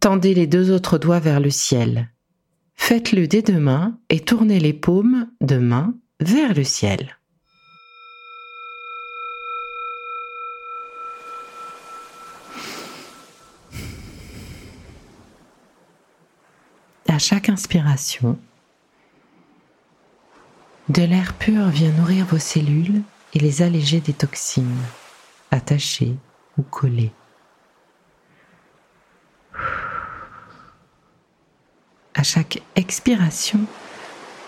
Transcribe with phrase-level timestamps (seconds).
[0.00, 2.10] Tendez les deux autres doigts vers le ciel
[2.76, 7.16] Faites-le dès demain et tournez les paumes de main vers le ciel.
[17.08, 18.38] À chaque inspiration,
[20.88, 23.02] de l'air pur vient nourrir vos cellules
[23.34, 24.82] et les alléger des toxines,
[25.50, 26.14] attachées
[26.58, 27.12] ou collées.
[32.16, 33.60] À chaque expiration,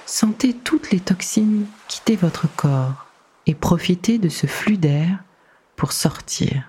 [0.06, 3.06] sentez toutes les toxines quitter votre corps
[3.46, 5.22] et profitez de ce flux d'air
[5.76, 6.66] pour sortir.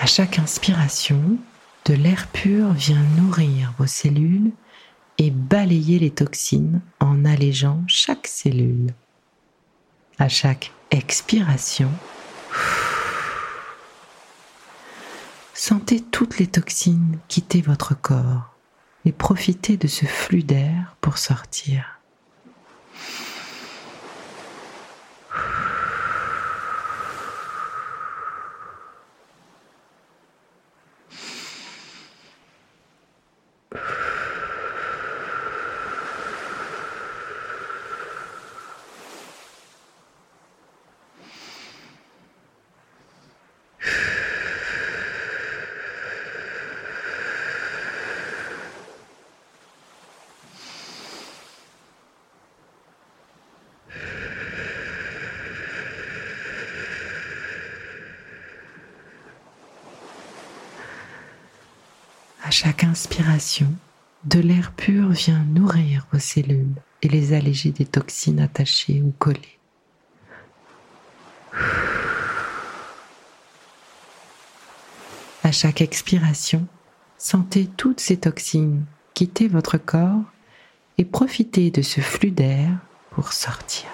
[0.00, 1.38] À chaque inspiration,
[1.84, 4.50] de l'air pur vient nourrir vos cellules
[5.18, 8.92] et balayer les toxines en allégeant chaque cellule.
[10.18, 11.92] À chaque expiration,
[15.62, 18.56] Sentez toutes les toxines quitter votre corps
[19.04, 21.99] et profitez de ce flux d'air pour sortir.
[62.50, 63.72] À chaque inspiration,
[64.24, 69.60] de l'air pur vient nourrir vos cellules et les alléger des toxines attachées ou collées.
[75.44, 76.66] À chaque expiration,
[77.18, 80.24] sentez toutes ces toxines quitter votre corps
[80.98, 82.70] et profitez de ce flux d'air
[83.12, 83.86] pour sortir.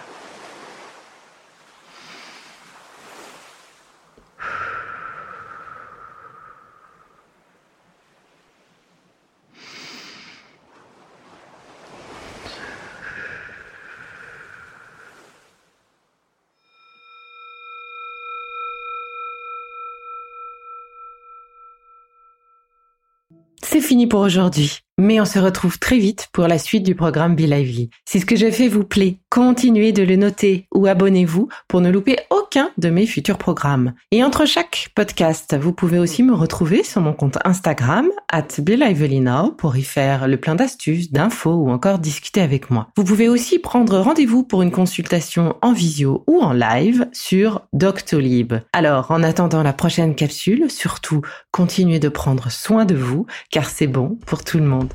[23.76, 24.78] C'est fini pour aujourd'hui.
[24.96, 27.90] Mais on se retrouve très vite pour la suite du programme Be Lively.
[28.06, 31.91] Si ce que j'ai fait vous plaît, continuez de le noter ou abonnez-vous pour ne
[31.91, 33.93] louper aucun de mes futurs programmes.
[34.11, 38.47] Et entre chaque podcast, vous pouvez aussi me retrouver sur mon compte Instagram, at
[39.59, 42.88] pour y faire le plein d'astuces, d'infos ou encore discuter avec moi.
[42.97, 48.55] Vous pouvez aussi prendre rendez-vous pour une consultation en visio ou en live sur Doctolib.
[48.73, 53.87] Alors, en attendant la prochaine capsule, surtout, continuez de prendre soin de vous, car c'est
[53.87, 54.94] bon pour tout le monde.